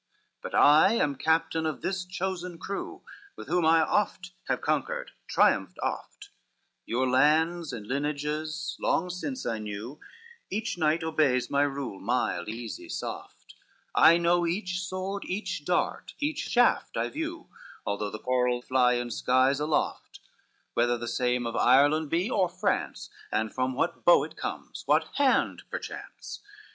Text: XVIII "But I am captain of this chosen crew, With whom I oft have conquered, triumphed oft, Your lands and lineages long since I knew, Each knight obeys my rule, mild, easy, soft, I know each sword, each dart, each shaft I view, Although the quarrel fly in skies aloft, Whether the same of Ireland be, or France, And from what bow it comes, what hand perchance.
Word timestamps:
XVIII 0.01 0.39
"But 0.51 0.55
I 0.55 0.93
am 0.93 1.13
captain 1.15 1.67
of 1.67 1.83
this 1.83 2.05
chosen 2.05 2.57
crew, 2.57 3.03
With 3.35 3.47
whom 3.49 3.67
I 3.67 3.81
oft 3.81 4.31
have 4.47 4.59
conquered, 4.59 5.11
triumphed 5.27 5.77
oft, 5.83 6.29
Your 6.87 7.07
lands 7.07 7.71
and 7.71 7.85
lineages 7.85 8.75
long 8.79 9.11
since 9.11 9.45
I 9.45 9.59
knew, 9.59 9.99
Each 10.49 10.75
knight 10.75 11.03
obeys 11.03 11.51
my 11.51 11.61
rule, 11.61 11.99
mild, 11.99 12.49
easy, 12.49 12.89
soft, 12.89 13.53
I 13.93 14.17
know 14.17 14.47
each 14.47 14.79
sword, 14.81 15.23
each 15.25 15.65
dart, 15.65 16.15
each 16.19 16.49
shaft 16.49 16.97
I 16.97 17.07
view, 17.09 17.49
Although 17.85 18.09
the 18.09 18.17
quarrel 18.17 18.63
fly 18.63 18.93
in 18.93 19.11
skies 19.11 19.59
aloft, 19.59 20.19
Whether 20.73 20.97
the 20.97 21.07
same 21.07 21.45
of 21.45 21.55
Ireland 21.55 22.09
be, 22.09 22.27
or 22.27 22.49
France, 22.49 23.11
And 23.31 23.53
from 23.53 23.75
what 23.75 24.03
bow 24.03 24.23
it 24.23 24.35
comes, 24.35 24.81
what 24.87 25.03
hand 25.17 25.61
perchance. 25.69 26.39